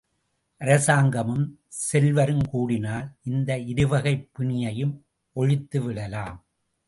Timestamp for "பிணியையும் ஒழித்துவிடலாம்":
4.39-6.39